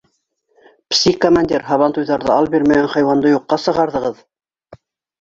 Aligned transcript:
Пси 0.93 1.11
командир! 1.25 1.67
һабантуйҙарҙа 1.69 2.39
ал 2.39 2.51
бирмәгән 2.57 2.91
хайуанды 2.97 3.37
юҡҡа 3.37 3.63
сығарҙығыҙ? 3.69 4.29